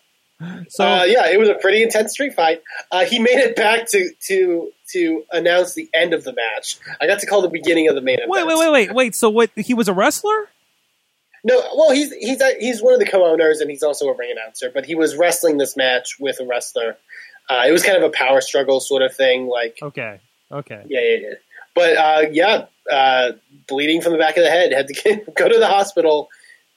[0.69, 2.63] so uh, yeah, it was a pretty intense street fight.
[2.91, 6.79] Uh, he made it back to to to announce the end of the match.
[7.01, 8.31] I got to call the beginning of the main event.
[8.31, 9.15] Wait, wait, wait, wait, wait.
[9.15, 9.51] So what?
[9.57, 10.49] He was a wrestler?
[11.45, 14.71] No, well, he's he's he's one of the co-owners and he's also a ring announcer.
[14.73, 16.97] But he was wrestling this match with a wrestler.
[17.49, 19.47] Uh, it was kind of a power struggle sort of thing.
[19.47, 20.21] Like okay,
[20.51, 21.35] okay, yeah, yeah, yeah.
[21.75, 23.33] But uh, yeah, uh,
[23.69, 24.73] bleeding from the back of the head.
[24.73, 26.29] Had to get, go to the hospital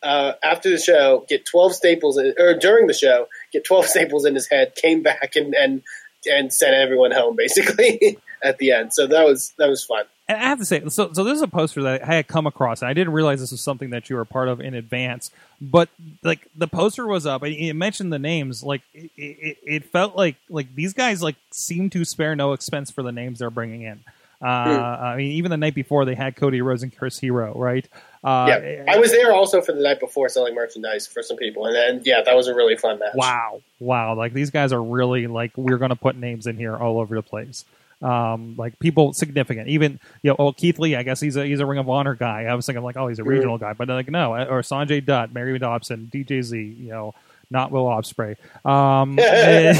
[0.02, 4.26] uh, after the show, get 12 staples, in, or during the show, get 12 staples
[4.26, 5.82] in his head, came back and, and,
[6.26, 8.94] and sent everyone home basically at the end.
[8.94, 10.06] So that was, that was fun.
[10.30, 12.46] And I have to say, so, so this is a poster that I had come
[12.46, 15.32] across, and I didn't realize this was something that you were part of in advance.
[15.60, 15.90] But
[16.22, 18.62] like the poster was up, and it mentioned the names.
[18.62, 22.92] Like it, it, it felt like like these guys like seem to spare no expense
[22.92, 24.02] for the names they're bringing in.
[24.41, 27.88] Uh, I mean, even the night before they had Cody Rhodes and Chris Hero, right?
[28.23, 31.65] Uh, yeah, I was there also for the night before selling merchandise for some people,
[31.65, 33.15] and then yeah, that was a really fun match.
[33.15, 34.15] Wow, wow!
[34.15, 37.15] Like these guys are really like we're going to put names in here all over
[37.15, 37.65] the place.
[38.02, 41.60] Um, like people significant, even you know, oh Keith Lee, I guess he's a he's
[41.60, 42.43] a Ring of Honor guy.
[42.43, 45.34] I was thinking like, oh, he's a regional guy, but like no, or Sanjay Dutt,
[45.34, 47.13] Mary Dobson, DJZ, you know,
[47.50, 48.36] not Will Ospreay.
[48.66, 49.80] Um, it's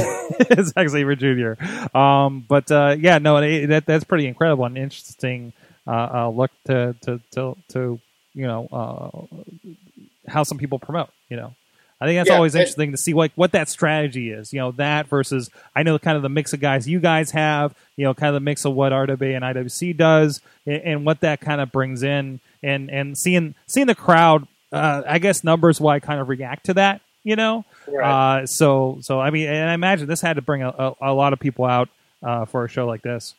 [0.50, 1.98] actually Zack Sabre Jr.
[1.98, 5.54] Um, but uh, yeah, no, it, that that's pretty incredible and interesting.
[5.88, 8.00] Uh, uh, look to, to to to
[8.34, 9.38] you know uh,
[10.32, 11.10] how some people promote.
[11.30, 11.56] You know,
[12.00, 14.54] I think that's Yeah, always interesting to see like what that strategy is.
[14.54, 17.74] You know, that versus I know kind of the mix of guys you guys have.
[17.98, 21.22] You know, kind of the mix of what RWA and IWC does, and, and what
[21.22, 24.48] that kind of brings in, and and seeing seeing the crowd.
[24.72, 27.02] Uh, I guess numbers why kind of react to that.
[27.30, 28.42] You know, Right.
[28.42, 31.14] uh, so so I mean, and I imagine this had to bring a, a, a
[31.14, 31.90] lot of people out
[32.24, 33.36] uh, for a show like this.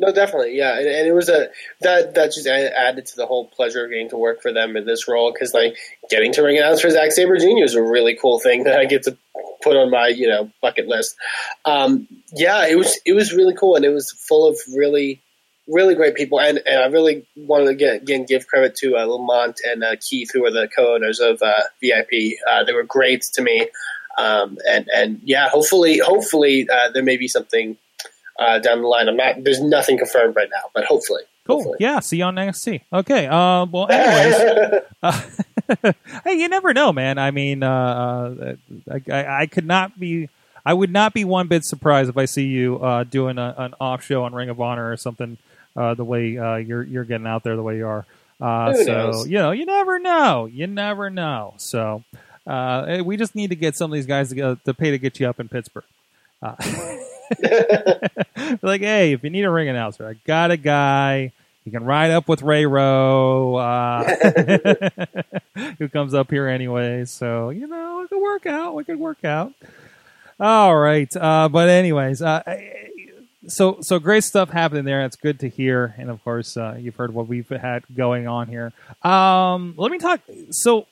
[0.00, 1.48] No, definitely, yeah, and, and it was a
[1.82, 4.84] that that just added to the whole pleasure of getting to work for them in
[4.84, 5.76] this role because like
[6.10, 7.62] getting to ring announce for Zack Sabre Jr.
[7.62, 9.16] is a really cool thing that I get to
[9.62, 11.14] put on my you know bucket list.
[11.64, 15.22] Um, yeah, it was it was really cool and it was full of really
[15.66, 19.04] really great people and, and I really wanted to get, again give credit to uh,
[19.04, 22.38] Lamont and uh, Keith who are the co-owners of uh, VIP.
[22.48, 23.68] Uh, they were great to me,
[24.18, 27.76] um, and and yeah, hopefully hopefully uh, there may be something
[28.38, 29.08] uh, down the line.
[29.08, 29.42] I'm not.
[29.42, 31.22] There's nothing confirmed right now, but hopefully.
[31.46, 31.56] Cool.
[31.56, 31.76] Hopefully.
[31.80, 32.00] Yeah.
[32.00, 32.82] See you on NXT.
[32.92, 33.26] Okay.
[33.26, 34.82] Uh, well, anyways,
[36.24, 37.18] hey, you never know, man.
[37.18, 38.56] I mean, uh,
[38.90, 40.28] I, I, I could not be.
[40.66, 43.74] I would not be one bit surprised if I see you uh, doing a, an
[43.78, 45.36] off show on Ring of Honor or something.
[45.76, 48.06] Uh, the way uh, you're you're getting out there, the way you are.
[48.40, 49.28] Uh, so knows?
[49.28, 50.46] you know, you never know.
[50.46, 51.54] You never know.
[51.56, 52.04] So
[52.46, 54.98] uh, we just need to get some of these guys to, get, to pay to
[54.98, 55.84] get you up in Pittsburgh.
[56.42, 56.54] Uh,
[58.62, 61.32] like, hey, if you need a ring announcer, I got a guy.
[61.64, 64.04] You can ride up with Ray Rowe, uh,
[65.78, 67.06] who comes up here anyway.
[67.06, 68.76] So you know, it could work out.
[68.78, 69.54] It could work out.
[70.38, 72.42] All right, uh, but anyways, uh,
[73.48, 75.04] so so great stuff happening there.
[75.04, 78.48] It's good to hear, and of course, uh, you've heard what we've had going on
[78.48, 78.72] here.
[79.02, 80.20] Um, let me talk.
[80.50, 80.86] So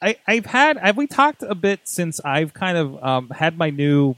[0.00, 3.70] I, I've had have we talked a bit since I've kind of um, had my
[3.70, 4.16] new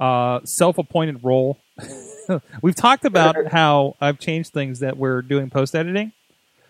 [0.00, 1.58] uh, self-appointed role.
[2.62, 6.12] We've talked about how I've changed things that we're doing post editing.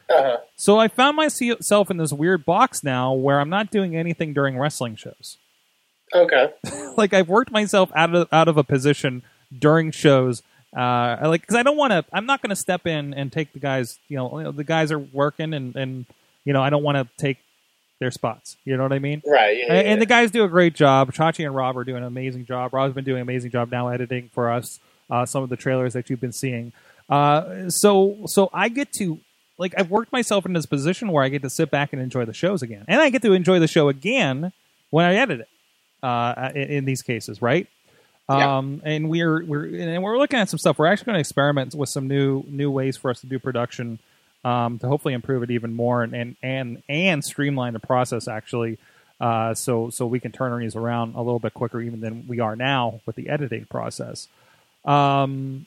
[0.08, 0.38] Uh-huh.
[0.56, 4.58] So I found myself in this weird box now where I'm not doing anything during
[4.58, 5.36] wrestling shows.
[6.14, 6.52] Okay.
[6.96, 9.22] like I've worked myself out of out of a position
[9.56, 10.42] during shows.
[10.76, 12.04] Uh, like because I don't want to.
[12.12, 13.98] I'm not going to step in and take the guys.
[14.08, 16.06] You know, you know, the guys are working, and and
[16.44, 17.38] you know, I don't want to take
[18.00, 18.56] their spots.
[18.64, 19.22] You know what I mean?
[19.26, 19.56] Right.
[19.56, 21.12] Yeah, and, yeah, and the guys do a great job.
[21.12, 22.72] Chachi and Rob are doing an amazing job.
[22.72, 24.78] Rob's been doing an amazing job now editing for us
[25.10, 26.72] uh, some of the trailers that you've been seeing.
[27.08, 29.18] Uh, so so I get to
[29.56, 32.24] like I've worked myself in this position where I get to sit back and enjoy
[32.24, 34.52] the shows again, and I get to enjoy the show again
[34.90, 35.48] when I edit it.
[36.00, 37.66] Uh, in, in these cases, right?
[38.28, 38.58] Yeah.
[38.58, 40.78] Um, and we're we're and we're looking at some stuff.
[40.78, 43.98] We're actually going to experiment with some new new ways for us to do production
[44.44, 48.78] um, to hopefully improve it even more and and and, and streamline the process actually.
[49.20, 52.38] Uh, so so we can turn these around a little bit quicker even than we
[52.38, 54.28] are now with the editing process.
[54.84, 55.66] Um,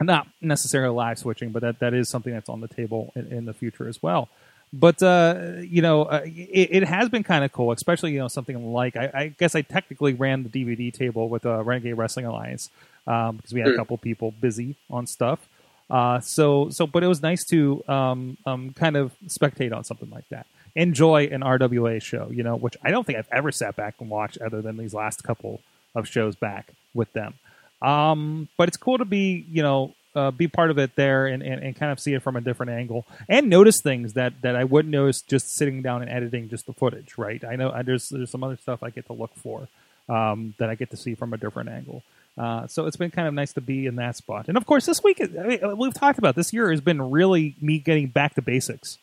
[0.00, 3.44] not necessarily live switching, but that, that is something that's on the table in, in
[3.44, 4.28] the future as well.
[4.74, 8.28] But uh, you know, uh, it, it has been kind of cool, especially you know
[8.28, 12.26] something like I, I guess I technically ran the DVD table with uh, Renegade Wrestling
[12.26, 12.70] Alliance
[13.06, 13.76] um, because we had a Hmm.
[13.76, 15.48] couple people busy on stuff.
[15.90, 20.10] Uh, so so, but it was nice to um, um, kind of spectate on something
[20.10, 23.76] like that, enjoy an RWA show, you know, which I don't think I've ever sat
[23.76, 25.60] back and watched other than these last couple
[25.94, 27.34] of shows back with them.
[27.82, 31.42] Um, but it's cool to be, you know, uh, be part of it there and,
[31.42, 34.54] and, and kind of see it from a different angle and notice things that, that
[34.54, 37.42] I wouldn't notice just sitting down and editing just the footage, right?
[37.44, 39.68] I know I, there's there's some other stuff I get to look for
[40.08, 42.02] um, that I get to see from a different angle.
[42.36, 44.46] Uh, so it's been kind of nice to be in that spot.
[44.48, 47.54] And of course, this week I mean, we've talked about this year has been really
[47.60, 48.98] me getting back to basics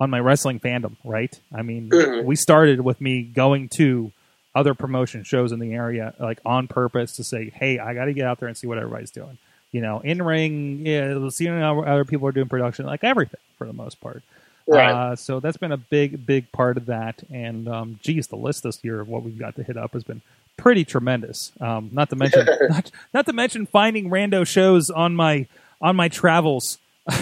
[0.00, 1.38] on my wrestling fandom, right?
[1.54, 2.24] I mean, Mhm.
[2.26, 4.12] we started with me going to
[4.54, 8.14] other promotion shows in the area, like on purpose to say, "Hey, I got to
[8.14, 9.36] get out there and see what everybody's doing."
[9.76, 13.66] You know, in ring, yeah, seeing how other people are doing production, like everything for
[13.66, 14.22] the most part.
[14.66, 14.90] Right.
[14.90, 17.22] Uh, so that's been a big, big part of that.
[17.30, 20.02] And um, geez, the list this year of what we've got to hit up has
[20.02, 20.22] been
[20.56, 21.52] pretty tremendous.
[21.60, 25.46] Um, not to mention, not, not to mention finding rando shows on my
[25.82, 26.78] on my travels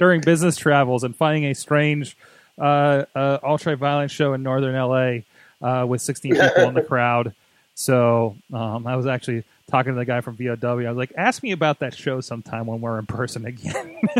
[0.00, 2.16] during business travels and finding a strange
[2.58, 5.20] uh, uh, ultra violent show in northern LA
[5.64, 7.34] uh, with 16 people in the crowd.
[7.76, 10.80] So um, I was actually talking to the guy from VOW.
[10.80, 14.00] I was like, "Ask me about that show sometime when we're in person again."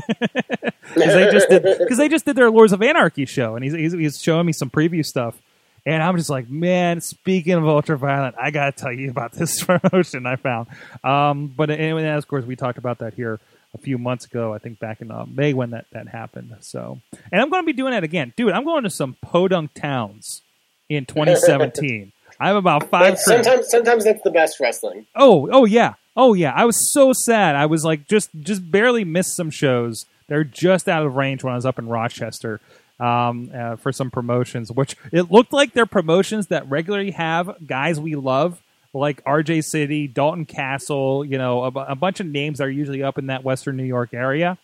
[0.95, 3.73] Because they just did because they just did their Lords of Anarchy show, and he's,
[3.73, 5.41] he's he's showing me some preview stuff.
[5.87, 9.65] And I'm just like, man, speaking of ultraviolet, I got to tell you about this
[9.65, 10.69] promotion I found.
[11.03, 13.41] Um, but anyway, as of course, we talked about that here
[13.75, 14.53] a few months ago.
[14.53, 16.55] I think back in uh, May when that, that happened.
[16.61, 17.01] So,
[17.33, 18.53] and I'm going to be doing that again, dude.
[18.53, 20.43] I'm going to some podunk towns
[20.91, 22.13] in 2017.
[22.41, 23.19] I have about five.
[23.19, 25.07] Sometimes, sometimes that's the best wrestling.
[25.15, 26.53] Oh, oh yeah, oh yeah.
[26.57, 27.55] I was so sad.
[27.55, 30.07] I was like, just, just barely missed some shows.
[30.27, 32.61] They're just out of range when I was up in Rochester
[32.99, 38.01] um, uh, for some promotions, which it looked like they're promotions that regularly have guys
[38.01, 38.63] we love,
[38.95, 43.03] like RJ City, Dalton Castle, you know, a, a bunch of names that are usually
[43.03, 44.57] up in that Western New York area.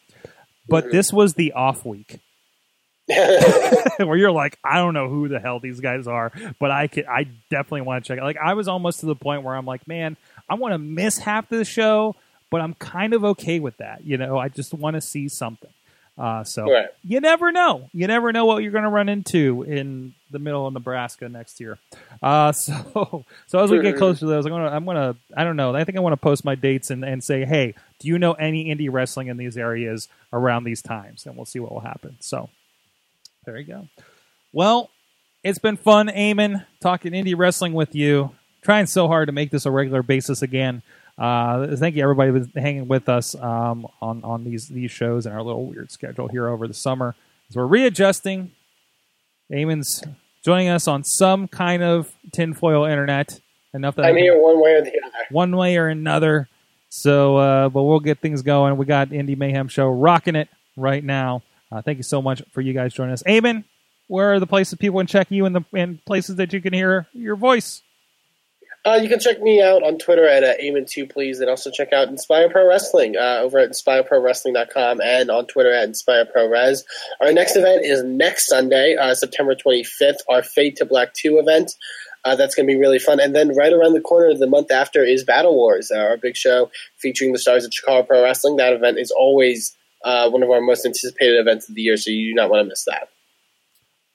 [0.69, 0.97] But mm-hmm.
[0.97, 2.21] this was the off week.
[3.99, 7.07] where you're like, I don't know who the hell these guys are, but I could,
[7.07, 8.25] I definitely want to check it.
[8.25, 10.17] Like, I was almost to the point where I'm like, man,
[10.49, 12.17] I want to miss half the show,
[12.51, 14.05] but I'm kind of okay with that.
[14.05, 15.71] You know, I just want to see something.
[16.19, 16.89] Uh, so right.
[17.05, 17.91] you never know.
[17.93, 21.61] You never know what you're going to run into in the middle of Nebraska next
[21.61, 21.79] year.
[22.23, 25.57] Uh, so so as we get closer to those, I'm gonna I'm gonna I don't
[25.57, 25.75] know.
[25.75, 28.33] I think I want to post my dates and, and say, hey, do you know
[28.33, 31.27] any indie wrestling in these areas around these times?
[31.27, 32.17] And we'll see what will happen.
[32.21, 32.49] So
[33.47, 33.89] there you go.
[34.53, 34.91] Well,
[35.43, 38.33] it's been fun, Eamon, talking indie wrestling with you.
[38.63, 40.83] Trying so hard to make this a regular basis again.
[41.17, 45.35] Uh, thank you everybody for hanging with us um, on on these these shows and
[45.35, 47.15] our little weird schedule here over the summer
[47.49, 48.51] as we're readjusting.
[49.51, 50.03] Eamon's
[50.45, 53.41] joining us on some kind of tinfoil internet.
[53.73, 55.25] Enough that I'm here one way or the other.
[55.31, 56.49] One way or another.
[56.89, 58.77] So, uh, but we'll get things going.
[58.77, 61.43] We got Indy Mayhem Show rocking it right now.
[61.77, 63.23] Uh, thank you so much for you guys joining us.
[63.25, 63.65] Eamon,
[64.09, 66.73] where are the places people can check you and the and places that you can
[66.73, 67.83] hear your voice?
[68.87, 71.93] Uh, you can check me out on Twitter at uh, Eamon2, please, and also check
[71.93, 76.85] out Inspire Pro Wrestling uh, over at InspireProWrestling.com and on Twitter at InspireProRes.
[77.21, 81.73] Our next event is next Sunday, uh, September 25th, our Fade to Black 2 event.
[82.25, 83.21] Uh, that's going to be really fun.
[83.21, 86.37] And then right around the corner, the month after, is Battle Wars, uh, our big
[86.37, 88.57] show featuring the stars of Chicago Pro Wrestling.
[88.57, 92.11] That event is always uh, one of our most anticipated events of the year, so
[92.11, 93.09] you do not want to miss that.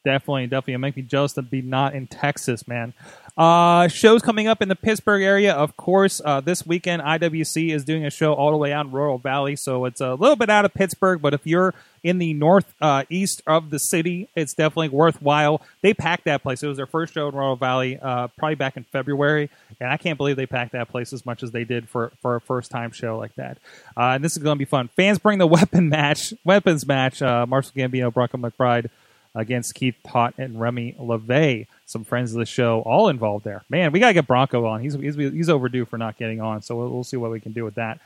[0.04, 0.74] Definitely, definitely.
[0.74, 2.94] It makes me jealous to be not in Texas, man.
[3.42, 6.22] Uh, shows coming up in the Pittsburgh area, of course.
[6.24, 9.56] Uh, this weekend, IWC is doing a show all the way out in Rural Valley,
[9.56, 11.24] so it's a little bit out of Pittsburgh.
[11.24, 11.74] But if you're
[12.04, 15.60] in the north uh, east of the city, it's definitely worthwhile.
[15.82, 16.62] They packed that place.
[16.62, 19.98] It was their first show in Rural Valley, uh, probably back in February, and I
[19.98, 22.70] can't believe they packed that place as much as they did for for a first
[22.70, 23.58] time show like that.
[23.98, 24.88] Uh, and this is going to be fun.
[24.90, 27.24] Fans bring the weapon match, weapons match.
[27.24, 28.92] Uh, Marshall Gambino, Bronco McBride
[29.34, 31.68] against Keith Pot and Remy LeVay.
[31.86, 33.64] Some friends of the show, all involved there.
[33.70, 34.82] Man, we gotta get Bronco on.
[34.82, 37.52] He's he's, he's overdue for not getting on, so we'll, we'll see what we can
[37.52, 38.00] do with that.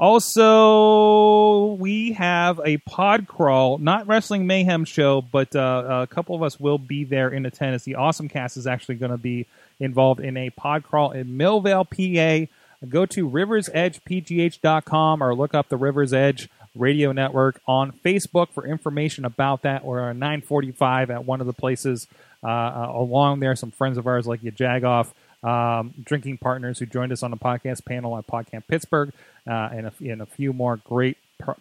[0.00, 6.42] Also, we have a pod crawl, not Wrestling Mayhem show, but uh, a couple of
[6.42, 7.84] us will be there in attendance.
[7.84, 9.46] The Awesome Cast is actually going to be
[9.78, 12.46] involved in a pod crawl in Millvale, PA.
[12.88, 19.24] Go to riversedgepgh.com or look up the Rivers Edge Radio Network on Facebook for information
[19.24, 19.84] about that.
[19.84, 22.06] We're 945 at one of the places
[22.42, 23.56] uh, uh, along there.
[23.56, 25.12] Some friends of ours like you, Jagoff,
[25.42, 29.12] um, drinking partners who joined us on the podcast panel at PodCamp Pittsburgh,
[29.46, 31.16] uh, and, a, and a few more great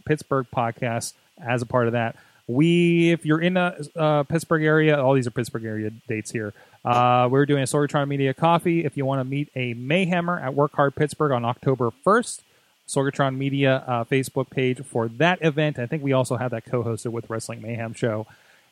[0.05, 2.15] Pittsburgh podcasts as a part of that.
[2.47, 6.53] We, if you're in the uh, Pittsburgh area, all these are Pittsburgh area dates here.
[6.83, 8.85] Uh, we're doing a Sorgatron Media Coffee.
[8.85, 12.41] If you want to meet a Mayhemmer at Work Hard Pittsburgh on October 1st,
[12.89, 15.77] Sorgatron Media uh, Facebook page for that event.
[15.77, 18.25] I think we also have that co-hosted with Wrestling Mayhem Show.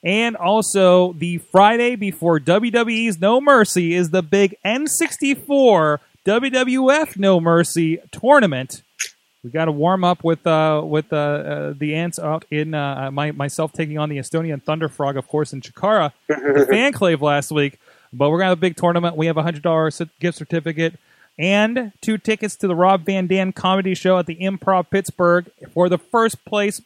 [0.04, 8.00] And also, the Friday before WWE's No Mercy is the big N64 WWF No Mercy
[8.12, 8.84] tournament.
[9.44, 13.10] We got to warm up with uh, with uh, uh, the ants out in uh,
[13.12, 17.52] my, myself taking on the Estonian Thunder Frog, of course, in Chikara, the Fanclave last
[17.52, 17.80] week.
[18.12, 19.16] But we're gonna have a big tournament.
[19.16, 19.90] We have a hundred dollar
[20.20, 20.96] gift certificate
[21.38, 25.90] and two tickets to the Rob Van Dam comedy show at the Improv Pittsburgh for
[25.90, 26.82] the first place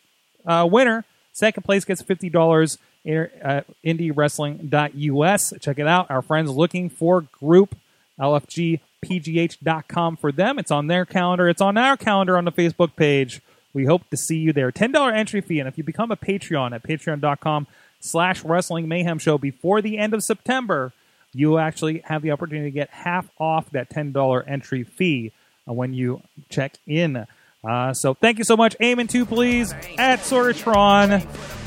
[0.46, 1.06] uh, winner.
[1.34, 5.54] Second place gets fifty dollars at IndieWrestling.us.
[5.60, 6.12] Check it out.
[6.12, 7.76] Our friends looking for group
[8.20, 10.60] LFGPGH.com for them.
[10.60, 11.50] It's on their calendar.
[11.50, 13.42] It's on our calendar on the Facebook page.
[13.74, 14.72] We hope to see you there.
[14.72, 15.60] $10 entry fee.
[15.60, 17.68] And if you become a Patreon at patreon.com
[18.00, 20.92] slash wrestling mayhem show before the end of September,
[21.34, 25.32] you actually have the opportunity to get half off that $10 entry fee
[25.68, 27.26] uh, when you check in.
[27.64, 28.76] Uh, so thank you so much.
[28.80, 31.22] Eamon two, please, at Sorgatron.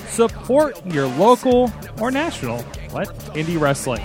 [0.08, 2.62] Support your local or national
[2.92, 3.08] What?
[3.34, 4.02] Indie wrestling.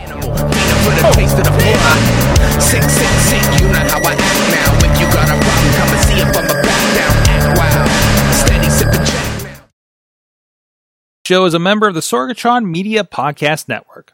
[11.25, 14.13] Show is a member of the Sorgatron Media Podcast Network.